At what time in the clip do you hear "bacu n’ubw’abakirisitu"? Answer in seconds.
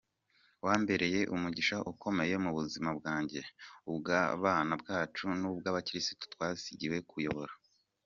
4.87-6.23